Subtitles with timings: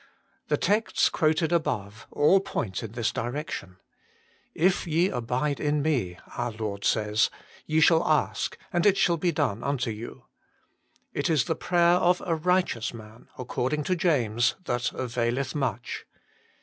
[0.47, 3.77] The texts quoted above all point in this direc tion."
[4.55, 7.29] If ye abide in Me" our Lord says,
[7.67, 10.25] ye shall ask, and it shall be done unto you.
[11.13, 16.07] It is the prayer of a righteous man, according to James, that availeth much.